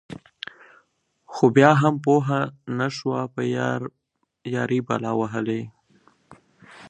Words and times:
خو 1.33 1.45
بيا 1.55 1.71
هم 1.81 1.95
پوهه 2.05 2.39
نشوه 2.77 3.21
په 3.33 3.41
يــارۍ 4.53 4.79
بلا 4.87 5.11
وهــلې. 5.19 5.61